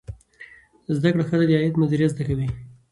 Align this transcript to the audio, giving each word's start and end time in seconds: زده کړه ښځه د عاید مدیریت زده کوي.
زده 0.95 1.09
کړه 1.13 1.23
ښځه 1.29 1.45
د 1.47 1.51
عاید 1.57 1.75
مدیریت 1.81 2.11
زده 2.13 2.23
کوي. 2.27 2.47